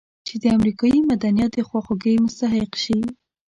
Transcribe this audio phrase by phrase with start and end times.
[0.27, 2.99] چې د امریکایي مدنیت د خواخوږۍ مستحق شي.